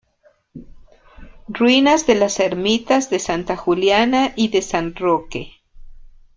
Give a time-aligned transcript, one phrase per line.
[1.47, 5.51] Ruinas de las ermitas de Santa Juliana y de San Roque.